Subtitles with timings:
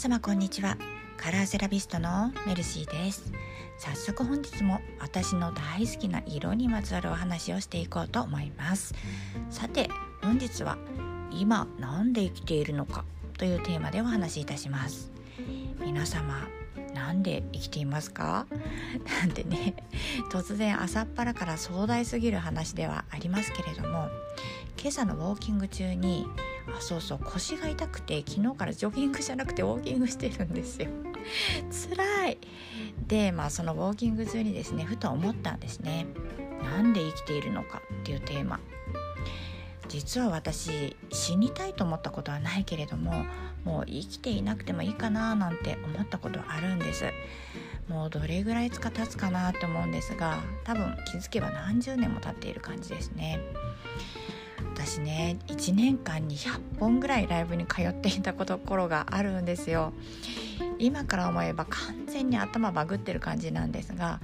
[0.00, 0.78] 様こんにちは。
[1.18, 3.32] カラーセラピストのメルシーです。
[3.78, 8.94] 早速本日も私の大好きな色にまつわるお話をしていこうと思います。
[9.50, 9.90] さて
[10.22, 10.78] 本日は
[11.30, 13.04] 今何で生きているのか
[13.36, 15.10] というテーマでお話しいたします。
[15.84, 16.48] 皆様
[16.94, 18.46] なんで生きていますか？
[19.20, 19.74] なんてね
[20.32, 24.08] 突然朝っぱらから壮大すぎる話ではありますけれども
[24.80, 26.26] 今朝のウォーキング中に
[26.76, 30.88] あそうそう腰が痛くて昨日からジョギングじゃなくてウォーキングしてるんですよ。
[31.96, 32.38] 辛い。
[33.06, 36.06] でまあそのウォーキング中にですねふと思ったんですね。
[36.62, 37.82] なんで生きているのか？
[38.00, 38.60] っていうテーマ。
[39.88, 43.24] 実は私死にたいと思ったことはないけれども
[43.64, 47.06] もう生きていなくてもいいかななんて思ったことあるんです。
[47.88, 53.40] もうどれぐらいつか経つかなって思うんですが多分気づけば何十年も経っている感じですね。
[54.82, 59.92] 私ね1年間に100本ぐらいライブに通っていたところがあるんですよ。
[60.78, 64.20] 今から思えば完全に頭バグってる感じなんですが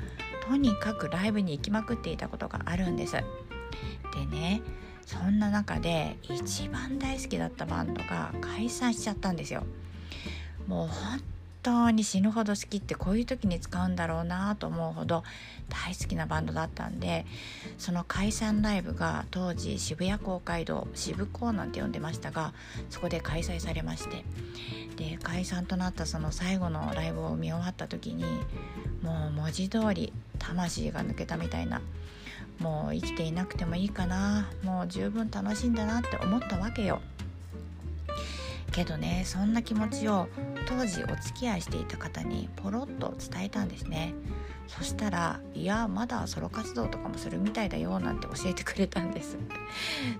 [0.48, 3.12] とにかくライブに行きまくっていたことがあるんです。
[3.12, 3.22] で
[4.30, 4.62] ね
[5.04, 9.64] そんな中で一番大好きだったバンドが解散しちゃったんですよ。
[10.66, 11.20] もう本
[11.66, 15.24] 当に死ぬほど好きってこういう時に使うんだろうなと思うほど
[15.68, 17.26] 大好きなバンドだったんで
[17.76, 22.54] その解散ライブが当時渋谷公会堂渋港なんて呼んでましたが
[22.88, 24.24] そこで開催されまして
[24.96, 28.24] で解散となったその最後のライブを見終わった時に
[29.02, 31.82] もう文字通り魂が抜けたみたいな
[32.60, 37.00] もう生きていなくてもいいかなもう十分楽しいんだなって思ったわけよ。
[38.76, 40.28] けどねそんな気持ちを
[40.68, 44.12] 当時お付き合いしていた方にポロッと伝えたんですね。
[44.66, 49.38] そしたら「いやまだソロ活動とかもするみたいだよ」なんて教えてくれたんです。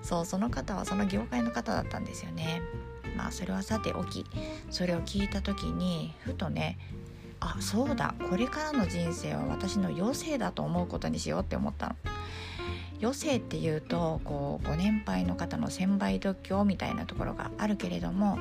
[0.01, 2.63] そうその方はその業界の方だったんですよね。
[3.15, 4.25] まあそれはさておき
[4.71, 6.79] それを聞いた時にふとね
[7.39, 11.95] あそうだこれからの人生は私の余生だと思うことにしようって思ったの。
[13.01, 18.39] 余生っていうとこうご年配の方の1000倍度胸みたいなところがあるけれども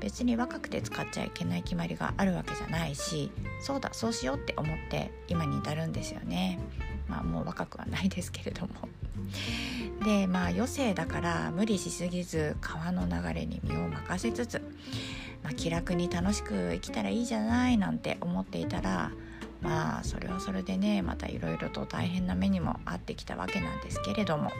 [0.00, 6.58] 別に若くて使っちゃいけない決まりがあるわけじゃないしそうだそうしようって思って今に至るんですよね。
[7.08, 8.68] まあもう若くはないですけれども。
[10.04, 14.60] でまあ余生だから無理しすぎず川の流れに身を任せつつ、
[15.42, 19.12] まあ、気楽に楽しく生きたらいいじゃないなんて思っていたら
[19.64, 24.52] まあそれはそれでねまたいろいろと大変な目にも遭ってきたわけなんですけれども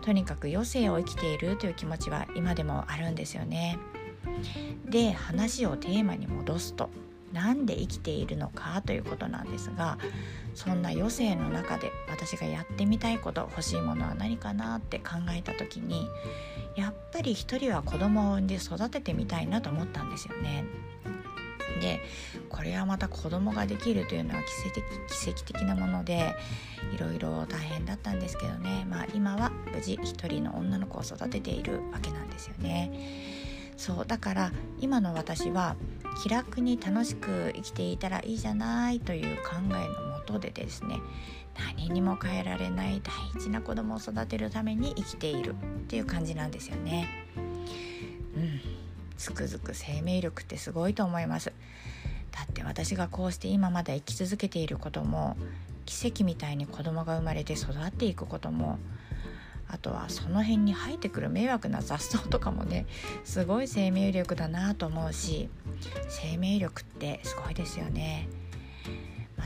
[0.00, 3.78] とにかく余生を生きているという気持ちは今でもあるんですよね。
[4.88, 6.90] で話をテーマに戻すと
[7.32, 9.98] なんで生きているのかということなんですが
[10.54, 16.08] そんな余生の中で私がやってみたいこと欲しいものは何かなって考えた時に
[16.76, 20.64] やっぱり一人は子供を産んで育ててみたいなと思ったんですよね。
[21.80, 22.00] で
[22.48, 24.84] これはまた子供ができるというのは奇跡的
[25.22, 26.34] 奇跡的なもので
[26.94, 32.92] いろいろ大変だったんですけどね、まあ、今は無事一人の女の子を育てているわけなんですよね。
[33.76, 35.76] そうだから今の私は
[36.22, 41.00] 気楽に楽しく生きていたらいいじゃないという考えのもとでですね
[41.76, 43.00] 何にも変えられない
[43.34, 45.56] 大事な子供を育てるために生きているっ
[45.88, 47.08] ていう感じなんですよね。
[48.36, 48.81] うん
[49.16, 51.52] つくづく生命力ってすごいと思います
[52.30, 55.36] だって私がこうして今まだ生き続けていることも
[55.84, 58.78] 奇跡みたいに子供が生まれて育っていくことも
[59.68, 62.86] あとはその辺に生えてくる迷惑な雑草とかもね
[63.24, 65.48] すごい生命力だなと思うし
[66.08, 68.28] 生命力ってすごいですよね。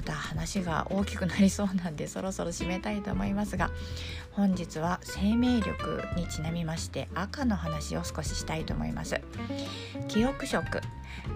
[0.07, 3.71] た話が大きくなりそうなんでそろそろ締めたいと思いますが
[4.33, 9.21] 本日は生命力にちなみまして赤の話を少ししたいと思います。
[10.09, 10.81] 記憶色、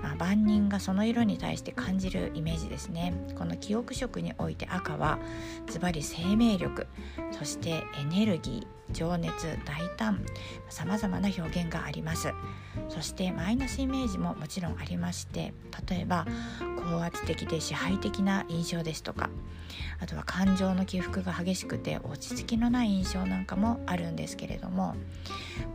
[0.03, 3.15] まあ、万人がその色に対して感じるイメージですね。
[3.37, 5.19] この記憶色において赤は
[5.67, 6.87] ズバリ生命力
[7.33, 10.25] そしてエネルギー情熱大胆
[10.69, 12.33] さまざまな表現があります。
[12.89, 15.53] そしてマイナスイメージももちろんありまして
[15.89, 16.27] 例えば
[16.89, 19.31] 高圧的で支配的な印象ですとか
[20.01, 24.95] あとは感情の起伏が激しくて落ち着きのない印象なんかもあるんですけれども、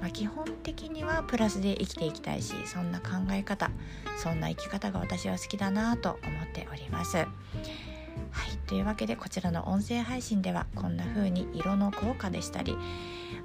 [0.01, 3.71] まあ、基本的にはプラスで生きていきたいしそんな考え方
[4.17, 7.17] そんな生き方が私は好きだなと思っております。
[7.17, 12.77] はいというわけでこちらの音声配信ではこんな風に色の効果でしたり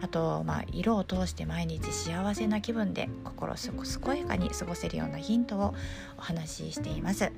[0.01, 5.75] あと、まあ、色を通して毎日幸せな気分で心健やかに過ごせるようなヒントを
[6.19, 7.33] お話ししています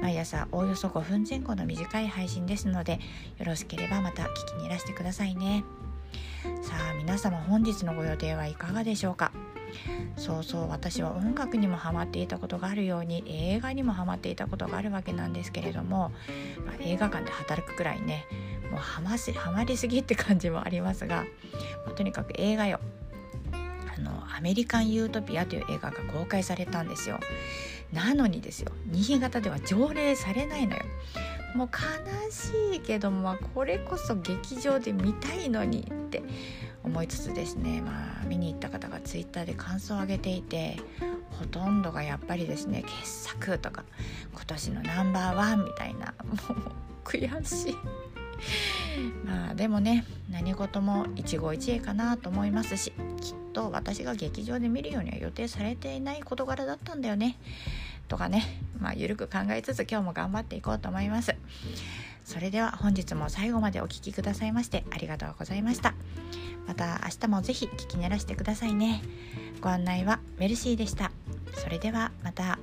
[0.00, 3.00] 毎朝おおよそ5分前後の短い配信ですので
[3.38, 5.64] よろしければまた聞きにいらしてくださいね
[6.66, 9.30] さあ皆様本日のご予定はいかがでしょうか？
[10.16, 16.10] そうそう私は音楽にもハマっていたことがあるように映画にもハマっていたことがあるわけなんですけれども、
[16.66, 18.26] まあ、映画館で働くくらいね
[18.72, 21.24] もうハマしハマりすぎって感じもありますが、
[21.86, 22.80] まあ、とにかく映画よ。
[23.96, 27.20] あのアメリカン・ユートピアという映画が公開されたんですよ。
[27.92, 30.82] なのにですよ新潟では上映されないのよ。
[31.56, 36.22] もう悲しいけどもこれこそ劇場で見たいのにって
[36.84, 37.80] 思いつつですね。
[37.80, 40.76] まあ見に行った方がツイッターで感想を上げていて
[41.30, 43.84] ほとんどがやっぱりですね傑作とか
[44.32, 46.36] 今年のナンバーワンみたいなもう
[47.04, 47.76] 悔しい。
[49.24, 57.38] まあでもね何事も一期一会かなと思いますしきっと私が劇場で見るようには予定されていない事柄だったんだよね。
[58.08, 61.34] とかね、まあ、ゆるく考えつつ今日も頑張っていこうと思います。
[62.24, 65.94] それでは本日も最後までお聴きくださいましてありがとうございました。
[66.66, 69.02] また明日もぜひ聞き慣らしてくださいね。
[69.60, 71.12] ご案内はメルシーでした。
[71.54, 72.58] それではまた。